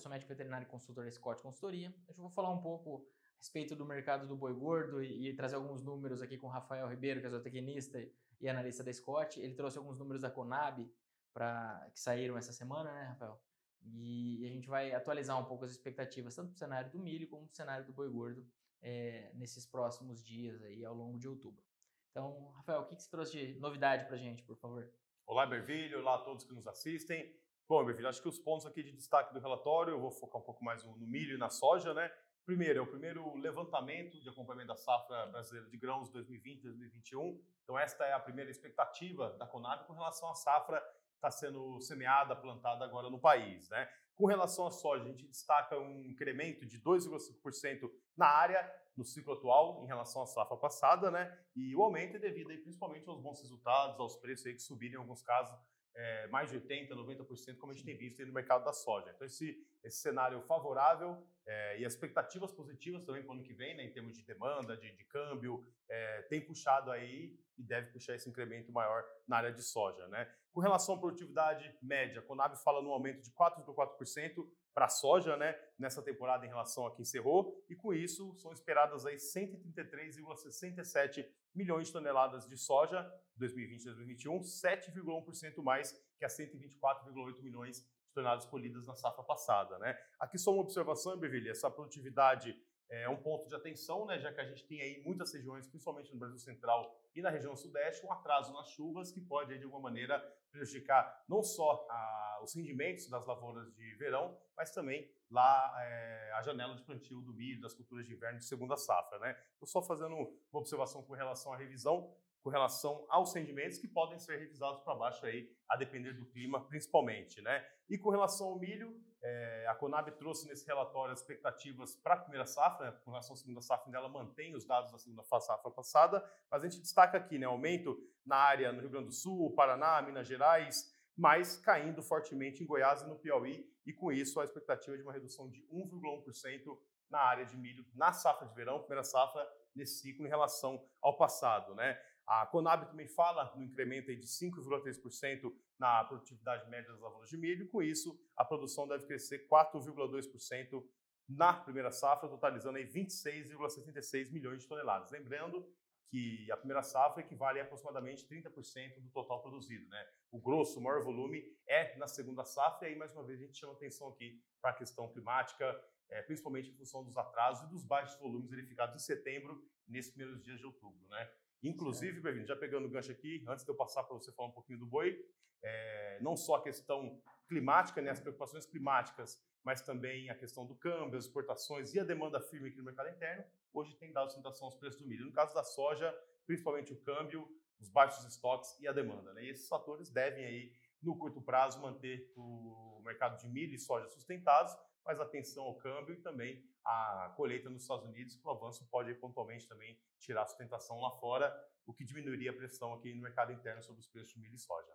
sou 0.00 0.10
médico 0.10 0.28
veterinário 0.28 0.66
e 0.66 0.68
consultor 0.68 1.04
da 1.04 1.10
Scott 1.10 1.42
Consultoria. 1.42 1.94
Eu 2.08 2.14
vou 2.14 2.30
falar 2.30 2.50
um 2.50 2.60
pouco 2.60 3.06
a 3.34 3.38
respeito 3.38 3.76
do 3.76 3.84
mercado 3.84 4.26
do 4.26 4.36
boi 4.36 4.52
gordo 4.52 5.02
e, 5.02 5.28
e 5.28 5.34
trazer 5.34 5.56
alguns 5.56 5.82
números 5.82 6.22
aqui 6.22 6.36
com 6.36 6.46
o 6.46 6.50
Rafael 6.50 6.88
Ribeiro, 6.88 7.20
que 7.20 7.26
é 7.26 7.30
zootecnista 7.30 7.98
e 8.40 8.48
analista 8.48 8.82
da 8.82 8.92
Scott. 8.92 9.38
Ele 9.40 9.54
trouxe 9.54 9.78
alguns 9.78 9.98
números 9.98 10.22
da 10.22 10.30
Conab 10.30 10.90
para 11.32 11.88
que 11.92 12.00
saíram 12.00 12.36
essa 12.36 12.52
semana, 12.52 12.92
né, 12.92 13.04
Rafael? 13.04 13.40
E, 13.82 14.42
e, 14.42 14.46
a 14.46 14.50
gente 14.50 14.68
vai 14.68 14.92
atualizar 14.92 15.40
um 15.40 15.44
pouco 15.44 15.64
as 15.64 15.70
expectativas, 15.70 16.34
tanto 16.34 16.48
para 16.48 16.56
o 16.56 16.58
cenário 16.58 16.90
do 16.90 16.98
milho 16.98 17.28
como 17.28 17.46
para 17.46 17.52
o 17.52 17.56
cenário 17.56 17.86
do 17.86 17.92
boi 17.92 18.10
gordo 18.10 18.46
é, 18.82 19.30
nesses 19.34 19.64
próximos 19.64 20.24
dias 20.24 20.62
aí 20.62 20.84
ao 20.84 20.94
longo 20.94 21.18
de 21.18 21.28
outubro. 21.28 21.62
Então, 22.10 22.48
Rafael, 22.56 22.80
o 22.80 22.86
que, 22.86 22.96
que 22.96 23.02
você 23.02 23.10
trouxe 23.10 23.32
de 23.32 23.60
novidade 23.60 24.04
para 24.06 24.16
gente, 24.16 24.42
por 24.42 24.56
favor? 24.56 24.90
Olá, 25.26 25.46
Bervilho, 25.46 26.00
olá 26.00 26.16
a 26.16 26.22
todos 26.22 26.44
que 26.44 26.52
nos 26.52 26.66
assistem. 26.66 27.32
Bom, 27.70 27.84
Bervilho, 27.84 28.08
acho 28.08 28.20
que 28.20 28.28
os 28.28 28.36
pontos 28.36 28.66
aqui 28.66 28.82
de 28.82 28.90
destaque 28.90 29.32
do 29.32 29.38
relatório, 29.38 29.92
eu 29.92 30.00
vou 30.00 30.10
focar 30.10 30.42
um 30.42 30.44
pouco 30.44 30.64
mais 30.64 30.82
no 30.82 31.06
milho 31.06 31.36
e 31.36 31.38
na 31.38 31.48
soja, 31.48 31.94
né? 31.94 32.10
Primeiro, 32.44 32.80
é 32.80 32.82
o 32.82 32.86
primeiro 32.88 33.36
levantamento 33.36 34.20
de 34.20 34.28
acompanhamento 34.28 34.66
da 34.66 34.76
safra 34.76 35.26
brasileira 35.26 35.70
de 35.70 35.76
grãos 35.76 36.10
2020-2021. 36.10 37.40
Então, 37.62 37.78
esta 37.78 38.04
é 38.04 38.12
a 38.12 38.18
primeira 38.18 38.50
expectativa 38.50 39.30
da 39.38 39.46
Conab 39.46 39.86
com 39.86 39.92
relação 39.92 40.28
à 40.28 40.34
safra 40.34 40.80
que 40.80 41.14
está 41.14 41.30
sendo 41.30 41.80
semeada, 41.80 42.34
plantada 42.34 42.84
agora 42.84 43.08
no 43.08 43.20
país. 43.20 43.68
Né? 43.68 43.88
Com 44.16 44.26
relação 44.26 44.66
à 44.66 44.72
soja, 44.72 45.04
a 45.04 45.06
gente 45.06 45.24
destaca 45.28 45.78
um 45.78 46.04
incremento 46.06 46.66
de 46.66 46.80
2,5% 46.80 47.88
na 48.16 48.26
área 48.26 48.68
no 48.96 49.04
ciclo 49.04 49.34
atual 49.34 49.84
em 49.84 49.86
relação 49.86 50.22
à 50.22 50.26
safra 50.26 50.56
passada, 50.56 51.08
né? 51.08 51.38
E 51.54 51.76
o 51.76 51.82
aumento 51.82 52.16
é 52.16 52.18
devido 52.18 52.50
aí, 52.50 52.58
principalmente 52.58 53.08
aos 53.08 53.20
bons 53.20 53.40
resultados, 53.40 54.00
aos 54.00 54.16
preços 54.16 54.44
aí 54.46 54.54
que 54.54 54.60
subiram 54.60 54.94
em 54.94 55.02
alguns 55.04 55.22
casos 55.22 55.56
é, 55.94 56.26
mais 56.28 56.50
de 56.50 56.60
80%, 56.60 56.88
90%, 56.90 57.56
como 57.58 57.72
a 57.72 57.74
gente 57.74 57.84
tem 57.84 57.96
visto 57.96 58.24
no 58.24 58.32
mercado 58.32 58.64
da 58.64 58.72
soja. 58.72 59.10
Então, 59.14 59.26
esse, 59.26 59.66
esse 59.82 59.98
cenário 59.98 60.40
favorável 60.42 61.26
é, 61.46 61.80
e 61.80 61.84
as 61.84 61.94
expectativas 61.94 62.52
positivas 62.52 63.04
também 63.04 63.22
para 63.22 63.30
o 63.30 63.34
ano 63.34 63.42
que 63.42 63.52
vem, 63.52 63.76
né, 63.76 63.84
em 63.84 63.92
termos 63.92 64.16
de 64.16 64.24
demanda, 64.24 64.76
de, 64.76 64.92
de 64.92 65.04
câmbio, 65.04 65.64
é, 65.88 66.22
tem 66.22 66.40
puxado 66.40 66.90
aí 66.90 67.38
e 67.58 67.62
deve 67.62 67.90
puxar 67.90 68.14
esse 68.14 68.28
incremento 68.28 68.72
maior 68.72 69.04
na 69.26 69.36
área 69.36 69.52
de 69.52 69.62
soja. 69.62 70.06
Né? 70.08 70.32
Com 70.52 70.60
relação 70.60 70.96
à 70.96 70.98
produtividade 70.98 71.72
média, 71.80 72.20
a 72.20 72.22
Conab 72.22 72.56
fala 72.56 72.82
num 72.82 72.90
aumento 72.90 73.22
de 73.22 73.30
4,4% 73.30 74.46
para 74.74 74.86
a 74.86 74.88
soja 74.88 75.36
né, 75.36 75.56
nessa 75.78 76.02
temporada 76.02 76.44
em 76.44 76.48
relação 76.48 76.84
a 76.86 76.94
que 76.94 77.02
encerrou, 77.02 77.64
e 77.68 77.76
com 77.76 77.92
isso 77.92 78.34
são 78.36 78.52
esperadas 78.52 79.04
aí 79.06 79.16
133,67 79.16 81.26
milhões 81.54 81.86
de 81.88 81.92
toneladas 81.92 82.46
de 82.46 82.56
soja 82.56 83.02
2020 83.36 83.84
2021, 83.84 84.40
7,1% 84.40 85.62
mais 85.62 85.92
que 86.18 86.24
as 86.24 86.36
124,8 86.36 87.42
milhões 87.42 87.78
de 87.78 87.84
toneladas 88.14 88.46
colhidas 88.46 88.86
na 88.86 88.94
safra 88.94 89.24
passada. 89.24 89.76
Né? 89.78 89.98
Aqui 90.18 90.38
só 90.38 90.52
uma 90.52 90.62
observação, 90.62 91.18
Bevilha, 91.18 91.50
essa 91.50 91.70
produtividade 91.70 92.56
é 92.90 93.08
um 93.08 93.16
ponto 93.16 93.48
de 93.48 93.54
atenção, 93.54 94.04
né, 94.04 94.18
já 94.18 94.32
que 94.32 94.40
a 94.40 94.44
gente 94.44 94.66
tem 94.66 94.80
aí 94.80 95.02
muitas 95.04 95.32
regiões, 95.32 95.66
principalmente 95.68 96.12
no 96.12 96.18
Brasil 96.18 96.38
Central 96.38 97.00
e 97.14 97.22
na 97.22 97.30
região 97.30 97.54
Sudeste, 97.56 98.04
um 98.04 98.12
atraso 98.12 98.52
nas 98.52 98.68
chuvas 98.70 99.12
que 99.12 99.20
pode, 99.20 99.56
de 99.56 99.64
alguma 99.64 99.82
maneira, 99.82 100.18
prejudicar 100.50 101.24
não 101.28 101.42
só 101.42 101.86
a, 101.88 102.40
os 102.42 102.54
rendimentos 102.54 103.08
das 103.08 103.24
lavouras 103.24 103.72
de 103.74 103.94
verão, 103.94 104.36
mas 104.56 104.72
também 104.72 105.08
lá 105.30 105.72
é, 105.80 106.32
a 106.34 106.42
janela 106.42 106.74
de 106.74 106.82
plantio 106.82 107.20
do 107.20 107.32
milho, 107.32 107.60
das 107.60 107.74
culturas 107.74 108.04
de 108.06 108.12
inverno 108.12 108.40
de 108.40 108.44
segunda 108.44 108.76
safra. 108.76 109.18
Né? 109.20 109.38
Estou 109.52 109.68
só 109.68 109.82
fazendo 109.82 110.14
uma 110.16 110.60
observação 110.60 111.02
com 111.02 111.12
relação 111.12 111.52
à 111.52 111.56
revisão, 111.56 112.12
com 112.42 112.50
relação 112.50 113.06
aos 113.08 113.34
rendimentos 113.34 113.78
que 113.78 113.88
podem 113.88 114.18
ser 114.18 114.38
revisados 114.38 114.82
para 114.82 114.94
baixo 114.94 115.24
aí, 115.26 115.50
a 115.68 115.76
depender 115.76 116.12
do 116.12 116.26
clima, 116.26 116.64
principalmente, 116.66 117.40
né? 117.42 117.66
E 117.88 117.98
com 117.98 118.10
relação 118.10 118.48
ao 118.48 118.58
milho, 118.58 118.98
é, 119.22 119.66
a 119.68 119.74
Conab 119.74 120.10
trouxe 120.12 120.48
nesse 120.48 120.66
relatório 120.66 121.12
as 121.12 121.20
expectativas 121.20 121.94
para 121.96 122.14
a 122.14 122.16
primeira 122.16 122.46
safra, 122.46 122.90
né? 122.90 122.98
com 123.04 123.10
relação 123.10 123.34
à 123.34 123.36
segunda 123.36 123.60
safra, 123.60 123.94
ela 123.94 124.08
mantém 124.08 124.54
os 124.54 124.64
dados 124.64 124.90
da 124.90 124.98
segunda 124.98 125.22
safra 125.22 125.70
passada, 125.70 126.24
mas 126.50 126.62
a 126.62 126.68
gente 126.68 126.80
destaca 126.80 127.18
aqui, 127.18 127.38
né, 127.38 127.44
aumento 127.44 127.98
na 128.24 128.36
área 128.36 128.72
no 128.72 128.80
Rio 128.80 128.90
Grande 128.90 129.06
do 129.06 129.12
Sul, 129.12 129.54
Paraná, 129.54 130.00
Minas 130.00 130.26
Gerais, 130.26 130.94
mas 131.16 131.56
caindo 131.58 132.02
fortemente 132.02 132.62
em 132.62 132.66
Goiás 132.66 133.02
e 133.02 133.06
no 133.06 133.18
Piauí, 133.18 133.68
e 133.84 133.92
com 133.92 134.10
isso 134.10 134.40
a 134.40 134.44
expectativa 134.44 134.96
de 134.96 135.02
uma 135.02 135.12
redução 135.12 135.50
de 135.50 135.60
1,1% 135.70 136.78
na 137.10 137.20
área 137.20 137.44
de 137.44 137.56
milho 137.56 137.84
na 137.94 138.12
safra 138.12 138.46
de 138.46 138.54
verão, 138.54 138.78
primeira 138.78 139.02
safra 139.02 139.46
nesse 139.74 140.00
ciclo 140.00 140.24
em 140.24 140.28
relação 140.28 140.82
ao 141.02 141.16
passado, 141.16 141.74
né? 141.74 142.00
A 142.30 142.46
Conab 142.46 142.86
também 142.86 143.08
fala 143.08 143.52
no 143.56 143.64
incremento 143.64 144.14
de 144.14 144.24
5,3% 144.24 145.52
na 145.76 146.04
produtividade 146.04 146.70
média 146.70 146.92
das 146.92 147.00
lavouras 147.00 147.28
de 147.28 147.36
milho, 147.36 147.68
com 147.68 147.82
isso 147.82 148.16
a 148.36 148.44
produção 148.44 148.86
deve 148.86 149.04
crescer 149.04 149.48
4,2% 149.48 150.80
na 151.28 151.52
primeira 151.52 151.90
safra, 151.90 152.28
totalizando 152.28 152.78
aí 152.78 152.86
26,76 152.86 154.30
milhões 154.30 154.62
de 154.62 154.68
toneladas. 154.68 155.10
Lembrando 155.10 155.68
que 156.08 156.48
a 156.52 156.56
primeira 156.56 156.84
safra 156.84 157.20
equivale 157.20 157.58
a 157.58 157.64
aproximadamente 157.64 158.24
30% 158.28 159.00
do 159.00 159.10
total 159.10 159.42
produzido. 159.42 159.88
Né? 159.88 160.08
O 160.30 160.40
grosso, 160.40 160.78
o 160.78 160.82
maior 160.84 161.02
volume 161.02 161.42
é 161.66 161.96
na 161.96 162.06
segunda 162.06 162.44
safra, 162.44 162.86
e 162.86 162.92
aí 162.92 162.96
mais 162.96 163.12
uma 163.12 163.24
vez 163.24 163.40
a 163.40 163.44
gente 163.44 163.58
chama 163.58 163.72
atenção 163.72 164.06
aqui 164.06 164.40
para 164.62 164.70
a 164.70 164.74
questão 164.74 165.10
climática, 165.12 165.64
é, 166.08 166.22
principalmente 166.22 166.70
em 166.70 166.76
função 166.76 167.02
dos 167.02 167.16
atrasos 167.16 167.66
e 167.66 167.70
dos 167.70 167.82
baixos 167.82 168.16
volumes 168.20 168.48
verificados 168.48 168.94
em 168.94 169.04
setembro, 169.04 169.60
nesses 169.88 170.12
primeiros 170.12 170.40
dias 170.44 170.60
de 170.60 170.66
outubro. 170.66 171.08
Né? 171.08 171.28
Inclusive, 171.62 172.46
já 172.46 172.56
pegando 172.56 172.86
o 172.86 172.90
gancho 172.90 173.12
aqui, 173.12 173.44
antes 173.46 173.64
de 173.64 173.70
eu 173.70 173.74
passar 173.76 174.02
para 174.04 174.16
você 174.16 174.32
falar 174.32 174.48
um 174.48 174.52
pouquinho 174.52 174.78
do 174.78 174.86
boi, 174.86 175.18
é, 175.62 176.18
não 176.20 176.36
só 176.36 176.56
a 176.56 176.62
questão 176.62 177.20
climática, 177.46 178.00
né, 178.00 178.10
as 178.10 178.20
preocupações 178.20 178.64
climáticas, 178.64 179.38
mas 179.62 179.82
também 179.82 180.30
a 180.30 180.34
questão 180.34 180.66
do 180.66 180.74
câmbio, 180.74 181.18
as 181.18 181.24
exportações 181.24 181.92
e 181.94 182.00
a 182.00 182.04
demanda 182.04 182.40
firme 182.40 182.68
aqui 182.68 182.78
no 182.78 182.84
mercado 182.84 183.10
interno, 183.10 183.44
hoje 183.72 183.94
tem 183.96 184.12
dado 184.12 184.30
sustentação 184.30 184.66
aos 184.66 184.76
preços 184.76 185.00
do 185.00 185.06
milho. 185.06 185.26
No 185.26 185.32
caso 185.32 185.54
da 185.54 185.62
soja, 185.62 186.14
principalmente 186.46 186.92
o 186.92 187.00
câmbio, 187.02 187.46
os 187.78 187.88
baixos 187.88 188.24
estoques 188.24 188.78
e 188.80 188.88
a 188.88 188.92
demanda. 188.92 189.32
Né? 189.34 189.44
E 189.44 189.50
esses 189.50 189.68
fatores 189.68 190.10
devem 190.10 190.44
aí, 190.44 190.72
no 191.02 191.16
curto 191.16 191.40
prazo, 191.40 191.80
manter 191.80 192.32
o 192.36 193.02
mercado 193.04 193.38
de 193.38 193.48
milho 193.48 193.74
e 193.74 193.78
soja 193.78 194.08
sustentados, 194.08 194.74
mas 195.04 195.20
atenção 195.20 195.64
ao 195.64 195.76
câmbio 195.76 196.14
e 196.14 196.20
também 196.20 196.64
a 196.84 197.32
colheita 197.36 197.68
nos 197.68 197.82
Estados 197.82 198.04
Unidos, 198.04 198.36
que 198.36 198.46
o 198.46 198.50
avanço 198.50 198.86
pode 198.90 199.12
pontualmente 199.14 199.66
também 199.68 199.98
tirar 200.18 200.42
a 200.42 200.46
sustentação 200.46 201.00
lá 201.00 201.10
fora, 201.18 201.52
o 201.86 201.92
que 201.92 202.04
diminuiria 202.04 202.50
a 202.50 202.54
pressão 202.54 202.92
aqui 202.94 203.12
no 203.14 203.22
mercado 203.22 203.52
interno 203.52 203.82
sobre 203.82 204.00
os 204.00 204.08
preços 204.08 204.32
de 204.32 204.40
milho 204.40 204.54
e 204.54 204.58
soja. 204.58 204.92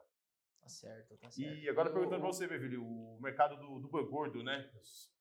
Tá 0.61 0.69
certo, 0.69 1.17
tá 1.17 1.29
certo. 1.29 1.57
E 1.57 1.69
agora 1.69 1.91
perguntando 1.91 2.21
para 2.21 2.31
você, 2.31 2.47
Bevilho, 2.47 2.83
o 2.83 3.19
mercado 3.21 3.55
do, 3.57 3.79
do 3.79 3.87
boi 3.87 4.05
gordo, 4.05 4.43
né? 4.43 4.71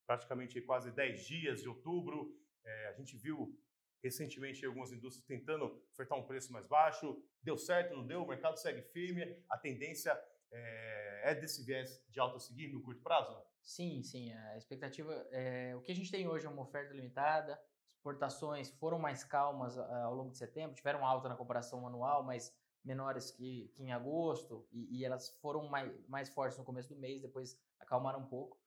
Praticamente 0.07 0.61
quase 0.63 0.91
10 0.91 1.27
dias 1.27 1.63
de 1.63 1.69
outubro, 1.69 2.35
é, 2.65 2.89
a 2.89 2.93
gente 2.93 3.17
viu 3.17 3.59
recentemente 4.03 4.65
algumas 4.65 4.93
indústrias 4.93 5.27
tentando 5.27 5.83
ofertar 5.91 6.19
um 6.19 6.27
preço 6.27 6.53
mais 6.53 6.67
baixo, 6.67 7.23
deu 7.43 7.57
certo, 7.57 7.97
não 7.97 8.07
deu, 8.07 8.23
o 8.23 8.29
mercado 8.29 8.59
segue 8.59 8.83
firme, 8.83 9.43
a 9.49 9.57
tendência 9.57 10.15
é, 10.55 11.31
é 11.31 11.35
desse 11.35 11.63
viés 11.63 12.03
de 12.09 12.21
alta 12.21 12.39
seguir 12.39 12.73
no 12.73 12.81
curto 12.83 13.03
prazo? 13.03 13.37
Sim, 13.63 14.03
sim. 14.03 14.33
A 14.33 14.57
expectativa. 14.57 15.13
É, 15.31 15.75
o 15.77 15.81
que 15.81 15.91
a 15.91 15.95
gente 15.95 16.11
tem 16.11 16.29
hoje 16.29 16.47
é 16.47 16.49
uma 16.49 16.63
oferta 16.63 16.95
limitada. 16.95 17.61
Exportações 17.89 18.71
foram 18.71 18.99
mais 18.99 19.25
calmas 19.25 19.77
uh, 19.77 19.81
ao 19.81 20.15
longo 20.15 20.31
de 20.31 20.37
setembro, 20.37 20.77
tiveram 20.77 21.07
alta 21.07 21.29
na 21.29 21.37
comparação 21.37 21.87
anual, 21.87 22.23
mas 22.23 22.55
menores 22.85 23.31
que, 23.31 23.71
que 23.75 23.83
em 23.83 23.93
agosto, 23.93 24.69
e, 24.71 24.99
e, 24.99 25.05
elas 25.07 25.31
foram 25.41 25.67
mais, 25.69 25.91
mais 26.07 26.29
fortes 26.29 26.59
no 26.59 26.65
começo 26.65 26.91
do 26.91 27.01
mês, 27.01 27.23
depois 27.23 27.59
acalmaram 27.81 28.21
um 28.21 28.27
pouco. 28.27 28.61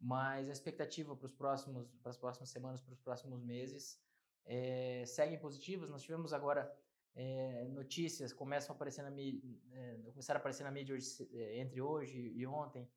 Mas 0.00 0.48
a 0.48 0.52
expectativa 0.52 1.16
para 1.16 1.26
os 1.26 1.32
próximos, 1.32 1.92
para 1.96 2.10
as 2.10 2.16
próximas 2.16 2.50
semanas, 2.50 2.80
para 2.80 2.92
os 2.92 3.00
próximos 3.00 3.42
meses, 3.42 4.00
é, 4.44 5.04
seguem 5.06 5.38
positivas. 5.38 5.90
Nós 5.90 6.02
tivemos 6.02 6.32
agora 6.32 6.72
é, 7.14 7.64
notícias 7.68 8.32
começam 8.32 8.72
a 8.72 8.76
aparecer 8.76 9.02
na 9.02 9.10
mídia, 9.10 9.40
é, 9.72 9.98
começaram 10.10 10.38
a 10.38 10.40
aparecer 10.40 10.64
na 10.64 10.70
mídia 10.70 10.94
hoje, 10.94 11.28
entre 11.58 11.80
hoje 11.80 12.32
e 12.34 12.46
ontem 12.46 12.88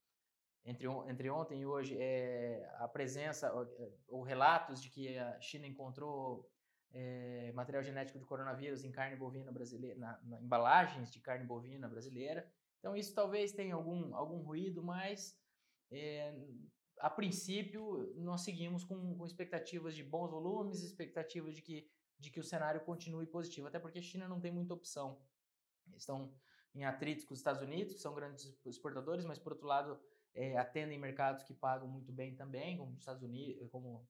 entre, 0.68 0.86
entre 1.08 1.30
ontem 1.30 1.62
e 1.62 1.66
hoje 1.66 1.98
é, 1.98 2.70
a 2.80 2.88
presença 2.90 3.48
é, 3.80 3.92
ou 4.10 4.22
relatos 4.22 4.82
de 4.82 4.90
que 4.90 5.18
a 5.18 5.40
China 5.40 5.66
encontrou 5.66 6.52
é, 6.94 7.54
material 7.54 7.82
genético 7.82 8.20
de 8.20 8.26
coronavírus 8.26 8.84
em 8.84 8.92
carne 8.92 9.16
bovina 9.16 9.50
brasileira, 9.50 9.98
na, 9.98 10.20
na, 10.24 10.42
embalagens 10.42 11.10
de 11.10 11.22
carne 11.22 11.46
bovina 11.46 11.88
brasileira. 11.88 12.46
Então 12.80 12.98
isso 12.98 13.16
talvez 13.16 13.54
tenha 13.54 13.76
algum, 13.76 14.14
algum 14.14 14.42
ruído, 14.42 14.84
mas 14.84 15.40
é, 15.90 16.36
a 17.00 17.10
princípio 17.10 18.14
nós 18.18 18.42
seguimos 18.42 18.84
com, 18.84 19.16
com, 19.16 19.26
expectativas 19.26 19.96
de 19.96 20.04
bons 20.04 20.30
volumes, 20.30 20.84
expectativas 20.84 21.56
de 21.56 21.62
que, 21.62 21.90
de 22.20 22.32
que 22.32 22.40
o 22.40 22.44
cenário 22.44 22.82
continue 22.82 23.26
positivo, 23.26 23.68
até 23.68 23.80
porque 23.80 24.00
a 24.00 24.02
China 24.02 24.28
não 24.28 24.40
tem 24.40 24.52
muita 24.52 24.74
opção. 24.74 25.22
Eles 25.88 26.02
estão 26.02 26.34
em 26.74 26.86
atritos 26.86 27.26
com 27.26 27.34
os 27.34 27.40
Estados 27.40 27.62
Unidos, 27.62 27.94
que 27.94 28.00
são 28.00 28.14
grandes 28.14 28.58
exportadores, 28.66 29.26
mas 29.26 29.40
por 29.40 29.54
outro 29.54 29.68
lado 29.68 30.00
é, 30.34 30.58
atendem 30.58 31.00
mercados 31.00 31.44
que 31.44 31.54
pagam 31.54 31.88
muito 31.88 32.12
bem 32.12 32.36
também, 32.36 32.78
como 32.78 32.98
Estados 32.98 33.24
Unidos, 33.24 33.70
como 33.70 34.08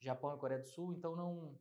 Japão 0.00 0.34
e 0.34 0.38
Coreia 0.38 0.60
do 0.60 0.66
Sul, 0.66 0.92
então 0.92 1.14
não, 1.16 1.58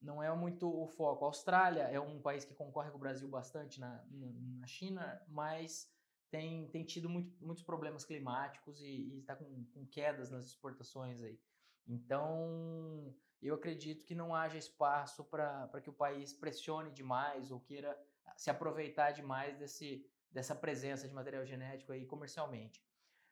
não 0.00 0.22
é 0.22 0.34
muito 0.34 0.68
o 0.68 0.86
foco. 0.86 1.24
A 1.24 1.28
Austrália 1.28 1.82
é 1.82 2.00
um 2.00 2.20
país 2.20 2.44
que 2.44 2.54
concorre 2.54 2.90
com 2.90 2.96
o 2.96 3.00
Brasil 3.00 3.28
bastante 3.28 3.80
na, 3.80 4.04
na, 4.10 4.26
na 4.60 4.66
China, 4.66 5.22
mas 5.28 5.90
tem, 6.30 6.68
tem 6.68 6.84
tido 6.84 7.08
muito, 7.08 7.32
muitos 7.44 7.62
problemas 7.62 8.04
climáticos 8.04 8.80
e 8.80 9.18
está 9.18 9.34
com, 9.34 9.64
com 9.74 9.86
quedas 9.86 10.30
nas 10.30 10.46
exportações 10.46 11.22
aí. 11.22 11.38
Então, 11.86 13.14
eu 13.42 13.54
acredito 13.54 14.04
que 14.04 14.14
não 14.14 14.34
haja 14.34 14.58
espaço 14.58 15.24
para 15.24 15.80
que 15.82 15.90
o 15.90 15.92
país 15.92 16.32
pressione 16.32 16.90
demais 16.90 17.50
ou 17.50 17.60
queira 17.60 17.98
se 18.36 18.50
aproveitar 18.50 19.12
demais 19.12 19.56
desse, 19.58 20.06
dessa 20.30 20.54
presença 20.54 21.08
de 21.08 21.14
material 21.14 21.44
genético 21.44 21.92
aí 21.92 22.06
comercialmente. 22.06 22.82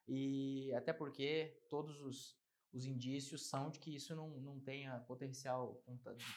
E 0.06 0.72
até 0.74 0.92
porque 0.92 1.62
todos 1.68 2.00
os, 2.00 2.38
os 2.72 2.86
indícios 2.86 3.46
são 3.46 3.70
de 3.70 3.78
que 3.78 3.94
isso 3.94 4.14
não, 4.16 4.28
não 4.40 4.58
tenha 4.58 4.98
potencial 5.00 5.82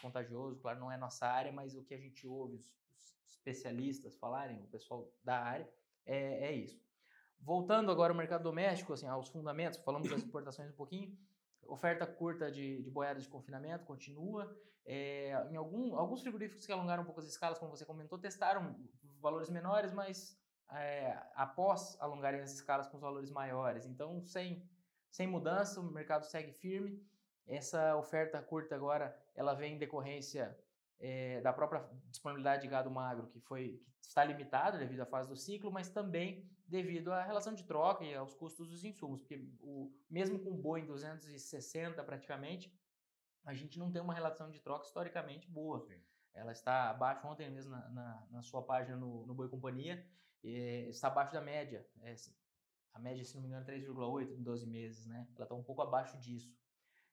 contagioso, 0.02 0.60
claro, 0.60 0.80
não 0.80 0.92
é 0.92 0.98
nossa 0.98 1.26
área, 1.26 1.52
mas 1.52 1.76
o 1.76 1.84
que 1.84 1.94
a 1.94 1.98
gente 1.98 2.28
ouve 2.28 2.56
os, 2.56 2.76
os 2.94 3.16
especialistas 3.30 4.18
falarem, 4.18 4.62
o 4.62 4.68
pessoal 4.68 5.10
da 5.24 5.40
área, 5.40 5.70
é, 6.06 6.50
é 6.50 6.52
isso. 6.54 6.82
Voltando 7.40 7.92
agora 7.92 8.14
ao 8.14 8.18
mercado 8.18 8.44
doméstico, 8.44 8.94
assim, 8.94 9.08
aos 9.08 9.30
fundamentos, 9.30 9.80
falamos 9.80 10.10
das 10.10 10.20
exportações 10.24 10.70
um 10.70 10.76
pouquinho, 10.76 11.18
oferta 11.68 12.06
curta 12.06 12.52
de, 12.52 12.82
de 12.82 12.90
boiadas 12.90 13.24
de 13.24 13.30
confinamento 13.30 13.86
continua. 13.86 14.56
É, 14.86 15.32
em 15.52 15.56
algum, 15.56 15.96
alguns 15.96 16.22
frigoríficos 16.22 16.66
que 16.66 16.72
alongaram 16.72 17.04
um 17.04 17.06
pouco 17.06 17.20
as 17.20 17.28
escalas, 17.28 17.60
como 17.60 17.72
você 17.72 17.86
comentou, 17.86 18.18
testaram 18.18 18.76
valores 19.20 19.50
menores, 19.50 19.94
mas 19.94 20.40
é, 20.72 21.18
após 21.36 21.98
alongarem 22.00 22.42
as 22.42 22.54
escalas 22.54 22.88
com 22.88 22.98
os 22.98 23.02
valores 23.02 23.30
maiores. 23.30 23.86
Então, 23.86 24.24
sem, 24.26 24.68
sem 25.10 25.28
mudança, 25.28 25.80
o 25.80 25.92
mercado 25.92 26.26
segue 26.26 26.52
firme. 26.52 27.06
Essa 27.48 27.96
oferta 27.96 28.42
curta 28.42 28.76
agora, 28.76 29.16
ela 29.36 29.54
vem 29.54 29.76
em 29.76 29.78
decorrência 29.78 30.58
é, 31.02 31.42
da 31.42 31.52
própria 31.52 31.84
disponibilidade 32.10 32.62
de 32.62 32.68
gado 32.68 32.90
magro, 32.92 33.28
que, 33.28 33.40
foi, 33.40 33.82
que 34.00 34.08
está 34.08 34.24
limitada 34.24 34.78
devido 34.78 35.02
à 35.02 35.06
fase 35.06 35.28
do 35.28 35.36
ciclo, 35.36 35.72
mas 35.72 35.90
também 35.90 36.48
devido 36.68 37.12
à 37.12 37.24
relação 37.24 37.54
de 37.54 37.64
troca 37.64 38.06
e 38.06 38.14
aos 38.14 38.34
custos 38.34 38.70
dos 38.70 38.86
insumos, 38.86 39.20
porque 39.20 39.44
o, 39.60 39.92
mesmo 40.10 40.40
com 40.40 40.52
o 40.52 40.58
boi 40.58 40.82
em 40.82 40.86
260 40.86 42.02
praticamente, 42.04 42.74
a 43.44 43.54
gente 43.54 43.80
não 43.80 43.92
tem 43.92 44.02
uma 44.02 44.14
relação 44.14 44.50
de 44.50 44.60
troca 44.62 44.86
historicamente 44.86 45.50
boa. 45.50 45.82
Sim. 45.82 46.00
Ela 46.34 46.52
está 46.52 46.90
abaixo, 46.92 47.28
ontem 47.28 47.50
mesmo 47.50 47.72
na, 47.72 47.90
na, 47.90 48.28
na 48.30 48.42
sua 48.42 48.62
página 48.62 48.96
no, 48.96 49.26
no 49.26 49.34
Boi 49.34 49.50
Companhia, 49.50 50.08
é, 50.44 50.88
está 50.88 51.08
abaixo 51.08 51.34
da 51.34 51.42
média. 51.42 51.86
É, 52.02 52.16
a 52.94 53.00
média, 53.00 53.24
se 53.24 53.36
não 53.36 53.42
me 53.42 53.48
engano, 53.48 53.70
é 53.70 53.80
3,8 53.80 54.32
em 54.38 54.44
12 54.44 54.68
meses, 54.68 55.06
né? 55.08 55.28
Ela 55.36 55.44
está 55.44 55.56
um 55.56 55.64
pouco 55.64 55.82
abaixo 55.82 56.18
disso. 56.20 56.56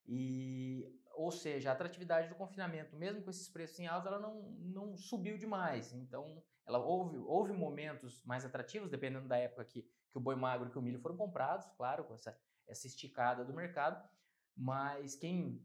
E, 0.08 0.90
ou 1.14 1.31
seja, 1.31 1.69
a 1.69 1.72
atratividade 1.72 2.28
do 2.28 2.34
confinamento, 2.34 2.96
mesmo 2.96 3.22
com 3.22 3.31
esses 3.31 3.49
preços 3.49 3.78
em 3.78 3.87
alta, 3.87 4.08
ela 4.08 4.19
não, 4.19 4.43
não 4.58 4.96
subiu 4.96 5.37
demais. 5.37 5.93
Então, 5.93 6.43
ela 6.66 6.78
houve, 6.78 7.19
houve 7.19 7.52
momentos 7.52 8.25
mais 8.25 8.44
atrativos, 8.44 8.90
dependendo 8.90 9.28
da 9.28 9.37
época 9.37 9.66
que, 9.66 9.82
que 9.82 10.16
o 10.19 10.20
boi 10.20 10.34
magro 10.34 10.69
e 10.69 10.70
que 10.70 10.78
o 10.78 10.82
milho 10.82 10.99
foram 10.99 11.16
comprados, 11.16 11.66
claro, 11.76 12.05
com 12.05 12.14
essa, 12.14 12.38
essa 12.66 12.87
esticada 12.87 13.44
do 13.44 13.52
mercado. 13.52 14.02
Mas 14.56 15.14
quem 15.14 15.62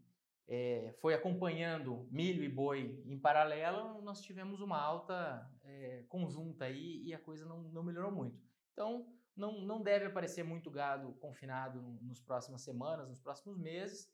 é, 0.47 0.93
foi 0.99 1.13
acompanhando 1.13 2.07
milho 2.11 2.43
e 2.43 2.49
boi 2.49 3.01
em 3.05 3.17
paralelo, 3.17 4.01
nós 4.01 4.21
tivemos 4.21 4.59
uma 4.59 4.77
alta 4.77 5.49
é, 5.63 6.03
conjunta 6.09 6.65
aí 6.65 7.01
e 7.03 7.13
a 7.13 7.19
coisa 7.19 7.45
não, 7.45 7.63
não 7.63 7.83
melhorou 7.83 8.11
muito. 8.11 8.37
Então, 8.73 9.07
não, 9.35 9.61
não 9.61 9.81
deve 9.81 10.05
aparecer 10.05 10.43
muito 10.43 10.69
gado 10.69 11.13
confinado 11.13 11.81
nos 12.01 12.21
próximas 12.21 12.61
semanas, 12.61 13.07
nos 13.07 13.19
próximos 13.19 13.57
meses. 13.57 14.11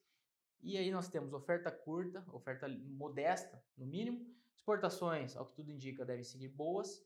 E 0.62 0.78
aí 0.78 0.92
nós 0.92 1.08
temos 1.08 1.34
oferta 1.34 1.72
curta, 1.72 2.24
oferta 2.34 2.68
modesta, 2.68 3.64
no 3.78 3.86
mínimo. 3.86 4.26
Exportações, 4.56 5.36
ao 5.36 5.46
que 5.46 5.54
tudo 5.54 5.72
indica, 5.72 6.06
devem 6.06 6.24
seguir 6.24 6.50
boas. 6.50 7.04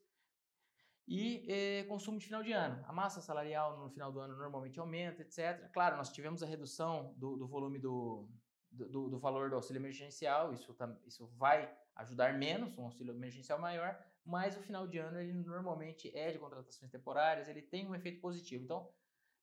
E 1.07 1.45
eh, 1.49 1.83
consumo 1.83 2.17
de 2.17 2.25
final 2.25 2.41
de 2.41 2.53
ano. 2.53 2.83
A 2.87 2.93
massa 2.93 3.21
salarial 3.21 3.77
no 3.77 3.89
final 3.89 4.11
do 4.11 4.19
ano 4.19 4.35
normalmente 4.35 4.79
aumenta, 4.79 5.21
etc. 5.21 5.69
Claro, 5.71 5.97
nós 5.97 6.11
tivemos 6.11 6.41
a 6.41 6.45
redução 6.45 7.13
do, 7.17 7.35
do 7.35 7.45
volume 7.45 7.77
do, 7.77 8.29
do, 8.71 9.09
do, 9.09 9.19
valor 9.19 9.49
do 9.49 9.55
auxílio 9.55 9.79
emergencial, 9.79 10.53
isso, 10.53 10.75
isso 11.05 11.27
vai 11.37 11.71
ajudar 11.95 12.33
menos, 12.37 12.77
um 12.77 12.85
auxílio 12.85 13.13
emergencial 13.13 13.59
maior, 13.59 13.97
mas 14.25 14.57
o 14.57 14.61
final 14.61 14.87
de 14.87 14.97
ano 14.97 15.19
ele 15.19 15.33
normalmente 15.33 16.15
é 16.17 16.31
de 16.31 16.39
contratações 16.39 16.89
temporárias, 16.89 17.47
ele 17.47 17.61
tem 17.61 17.87
um 17.87 17.93
efeito 17.93 18.19
positivo. 18.19 18.63
Então, 18.63 18.89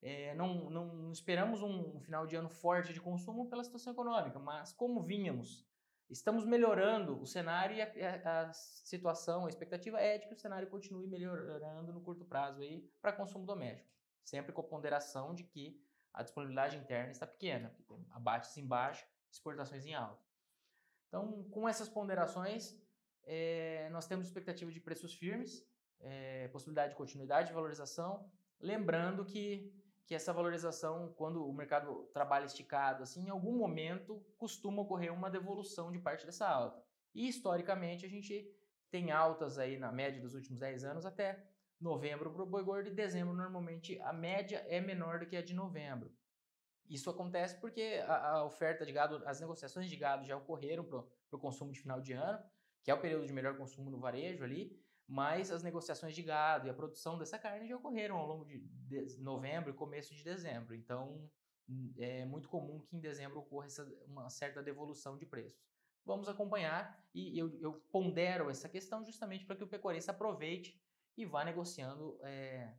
é, 0.02 0.34
não, 0.34 0.70
não, 0.70 1.12
esperamos 1.12 1.62
um, 1.62 2.00
final 2.00 2.26
de 2.26 2.34
ano 2.34 2.48
forte 2.48 2.92
de 2.92 3.00
consumo 3.00 3.48
pela 3.50 3.62
situação 3.62 3.92
econômica, 3.92 4.38
mas 4.38 4.72
como 4.72 5.02
vínhamos, 5.02 5.66
estamos 6.08 6.44
melhorando 6.44 7.20
o 7.20 7.26
cenário 7.26 7.76
e 7.76 7.82
a, 7.82 8.48
a, 8.48 8.52
situação, 8.52 9.44
a 9.44 9.48
expectativa 9.48 10.00
é 10.00 10.18
de 10.18 10.26
que 10.26 10.32
o 10.32 10.38
cenário 10.38 10.68
continue 10.68 11.06
melhorando 11.06 11.92
no 11.92 12.00
curto 12.00 12.24
prazo 12.24 12.60
para 13.00 13.12
consumo 13.12 13.44
doméstico, 13.44 13.90
sempre 14.24 14.52
com 14.52 14.62
a 14.62 14.64
ponderação 14.64 15.34
de 15.34 15.44
que 15.44 15.78
a 16.14 16.22
disponibilidade 16.22 16.76
interna 16.76 17.12
está 17.12 17.26
pequena, 17.26 17.74
abates 18.10 18.56
em 18.56 18.66
baixa, 18.66 19.06
exportações 19.30 19.84
em 19.84 19.94
alta. 19.94 20.24
Então, 21.08 21.44
com 21.50 21.68
essas 21.68 21.88
ponderações, 21.88 22.74
é, 23.24 23.88
nós 23.90 24.06
temos 24.06 24.26
expectativa 24.26 24.70
de 24.72 24.80
preços 24.80 25.14
firmes, 25.14 25.68
é, 26.00 26.48
possibilidade 26.48 26.90
de 26.90 26.96
continuidade 26.96 27.48
de 27.48 27.54
valorização, 27.54 28.30
lembrando 28.58 29.24
que 29.24 29.72
que 30.06 30.14
essa 30.14 30.32
valorização, 30.32 31.12
quando 31.16 31.46
o 31.46 31.52
mercado 31.52 32.08
trabalha 32.12 32.44
esticado, 32.44 33.02
assim, 33.02 33.26
em 33.26 33.30
algum 33.30 33.56
momento 33.56 34.24
costuma 34.36 34.82
ocorrer 34.82 35.12
uma 35.12 35.30
devolução 35.30 35.92
de 35.92 35.98
parte 35.98 36.26
dessa 36.26 36.48
alta. 36.48 36.82
E 37.14 37.28
historicamente 37.28 38.04
a 38.04 38.08
gente 38.08 38.52
tem 38.90 39.12
altas 39.12 39.58
aí 39.58 39.78
na 39.78 39.92
média 39.92 40.20
dos 40.20 40.34
últimos 40.34 40.58
10 40.58 40.84
anos 40.84 41.06
até 41.06 41.48
novembro 41.80 42.30
para 42.30 42.42
o 42.42 42.46
boi 42.46 42.62
gordo 42.62 42.88
e 42.88 42.94
dezembro 42.94 43.32
normalmente 43.32 43.98
a 44.00 44.12
média 44.12 44.64
é 44.68 44.80
menor 44.80 45.20
do 45.20 45.26
que 45.26 45.36
a 45.36 45.42
de 45.42 45.54
novembro. 45.54 46.12
Isso 46.88 47.08
acontece 47.08 47.58
porque 47.60 48.02
a, 48.06 48.32
a 48.32 48.44
oferta 48.44 48.84
de 48.84 48.92
gado, 48.92 49.22
as 49.24 49.40
negociações 49.40 49.88
de 49.88 49.96
gado 49.96 50.24
já 50.24 50.36
ocorreram 50.36 50.84
para 50.84 51.04
o 51.32 51.38
consumo 51.38 51.72
de 51.72 51.80
final 51.80 52.00
de 52.00 52.12
ano, 52.12 52.42
que 52.82 52.90
é 52.90 52.94
o 52.94 53.00
período 53.00 53.26
de 53.26 53.32
melhor 53.32 53.56
consumo 53.56 53.90
no 53.90 53.98
varejo 53.98 54.42
ali, 54.42 54.76
mas 55.10 55.50
as 55.50 55.64
negociações 55.64 56.14
de 56.14 56.22
gado 56.22 56.68
e 56.68 56.70
a 56.70 56.74
produção 56.74 57.18
dessa 57.18 57.36
carne 57.36 57.66
já 57.66 57.76
ocorreram 57.76 58.16
ao 58.16 58.28
longo 58.28 58.44
de, 58.44 58.64
novembro 59.18 59.70
e 59.70 59.72
começo 59.72 60.14
de 60.14 60.22
dezembro. 60.22 60.72
Então, 60.72 61.28
hum, 61.68 61.92
é 61.98 62.24
muito 62.24 62.48
comum 62.48 62.78
que 62.78 62.96
em 62.96 63.00
dezembro 63.00 63.40
ocorra 63.40 63.66
essa, 63.66 63.84
uma 64.06 64.30
certa 64.30 64.62
devolução 64.62 65.18
de 65.18 65.26
preços. 65.26 65.60
Vamos 66.04 66.28
acompanhar 66.28 67.04
e 67.12 67.36
eu, 67.36 67.58
eu 67.60 67.72
pondero 67.90 68.48
essa 68.48 68.68
questão 68.68 69.04
justamente 69.04 69.44
para 69.44 69.56
que 69.56 69.64
o 69.64 69.66
pecuarista 69.66 70.12
aproveite 70.12 70.80
e 71.16 71.26
vá 71.26 71.44
negociando 71.44 72.16
é, 72.22 72.72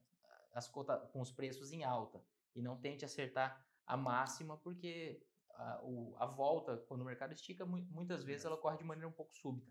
as 0.53 0.69
cota, 0.69 0.97
com 1.11 1.19
os 1.19 1.33
preços 1.33 1.73
em 1.73 1.83
alta 1.83 2.23
e 2.55 2.61
não 2.61 2.79
tente 2.79 3.03
acertar 3.03 3.61
a 3.85 3.97
máxima, 3.97 4.57
porque 4.57 5.21
a, 5.49 5.81
o, 5.83 6.15
a 6.17 6.25
volta, 6.27 6.77
quando 6.87 7.01
o 7.01 7.05
mercado 7.05 7.33
estica, 7.33 7.65
muitas 7.65 8.23
vezes 8.23 8.45
ela 8.45 8.55
ocorre 8.55 8.77
de 8.77 8.85
maneira 8.85 9.09
um 9.09 9.11
pouco 9.11 9.35
súbita. 9.35 9.69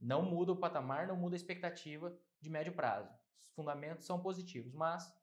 Não 0.00 0.22
muda 0.22 0.52
o 0.52 0.56
patamar, 0.56 1.06
não 1.06 1.16
muda 1.16 1.34
a 1.34 1.38
expectativa 1.38 2.16
de 2.40 2.48
médio 2.48 2.72
prazo. 2.72 3.12
Os 3.38 3.48
fundamentos 3.50 4.06
são 4.06 4.20
positivos, 4.20 4.72
mas 4.72 5.14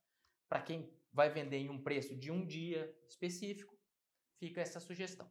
para 0.47 0.61
quem 0.61 0.93
vai 1.11 1.29
vender 1.29 1.57
em 1.57 1.69
um 1.69 1.81
preço 1.81 2.15
de 2.15 2.31
um 2.31 2.45
dia 2.45 2.95
específico, 3.07 3.75
fica 4.39 4.61
essa 4.61 4.79
sugestão. 4.79 5.29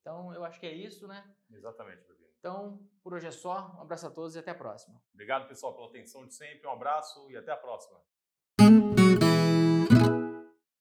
Então, 0.00 0.32
eu 0.32 0.44
acho 0.44 0.60
que 0.60 0.66
é 0.66 0.72
isso, 0.72 1.06
né? 1.08 1.28
Exatamente, 1.50 2.04
Pepino. 2.04 2.28
Então, 2.38 2.88
por 3.02 3.12
hoje 3.12 3.26
é 3.26 3.30
só. 3.32 3.74
Um 3.76 3.82
abraço 3.82 4.06
a 4.06 4.10
todos 4.10 4.36
e 4.36 4.38
até 4.38 4.52
a 4.52 4.54
próxima. 4.54 5.02
Obrigado, 5.12 5.48
pessoal, 5.48 5.74
pela 5.74 5.88
atenção 5.88 6.26
de 6.26 6.34
sempre. 6.34 6.66
Um 6.66 6.72
abraço 6.72 7.30
e 7.30 7.36
até 7.36 7.50
a 7.50 7.56
próxima. 7.56 8.00